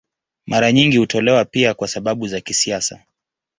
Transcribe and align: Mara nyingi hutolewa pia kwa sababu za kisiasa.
Mara 0.45 0.71
nyingi 0.71 0.97
hutolewa 0.97 1.45
pia 1.45 1.73
kwa 1.73 1.87
sababu 1.87 2.27
za 2.27 2.41
kisiasa. 2.41 2.99